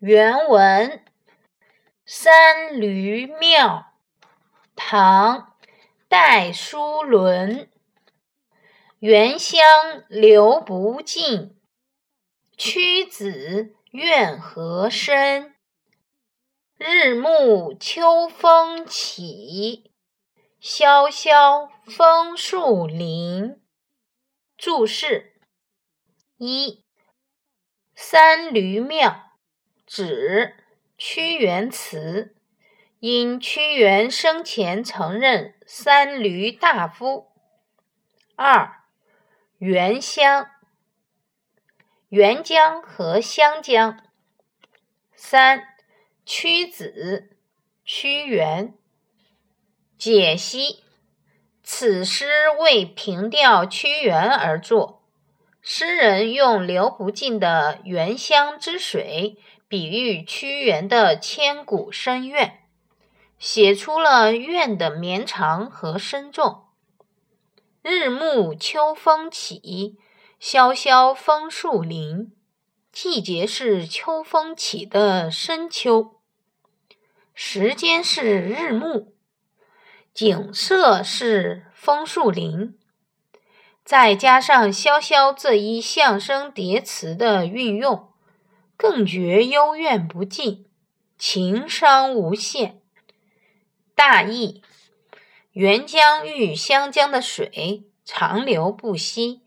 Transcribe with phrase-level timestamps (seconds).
[0.00, 0.90] 原文
[2.06, 3.92] 《三闾庙》
[4.74, 5.40] 唐·
[6.08, 7.70] 戴叔伦。
[8.98, 9.60] 原乡
[10.08, 11.54] 流不尽，
[12.56, 15.54] 屈子怨何深？
[16.78, 19.92] 日暮秋风起，
[20.60, 23.60] 萧萧枫树林。
[24.56, 25.38] 注释
[26.38, 26.86] 一：
[27.94, 29.26] 三闾庙。
[29.92, 30.54] 指
[30.96, 32.36] 屈原词，
[33.00, 37.32] 因屈原生前曾任三闾大夫。
[38.36, 38.84] 二，
[39.58, 40.46] 沅湘，
[42.08, 44.00] 沅江和湘江。
[45.16, 45.64] 三，
[46.24, 47.36] 屈子，
[47.84, 48.72] 屈原。
[49.98, 50.84] 解析：
[51.64, 55.02] 此诗为凭吊屈原而作，
[55.60, 59.36] 诗人用流不尽的沅湘之水。
[59.70, 62.64] 比喻屈原的千古深怨，
[63.38, 66.64] 写出了怨的绵长和深重。
[67.80, 69.96] 日暮秋风起，
[70.40, 72.32] 萧萧枫树林。
[72.90, 76.16] 季节是秋风起的深秋，
[77.32, 79.14] 时间是日暮，
[80.12, 82.76] 景色是枫树林。
[83.84, 88.09] 再加上萧萧这一象声叠词的运用。
[88.80, 90.64] 更觉幽怨不尽，
[91.18, 92.80] 情伤无限。
[93.94, 94.62] 大意：
[95.52, 99.42] 沅江遇湘江的水长流不息，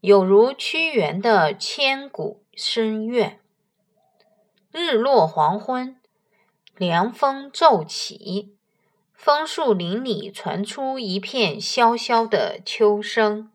[0.00, 3.38] 有如屈原的千古深怨。
[4.72, 5.96] 日落黄昏，
[6.76, 8.56] 凉风骤起，
[9.14, 13.48] 枫树林里传出一片萧萧的秋声。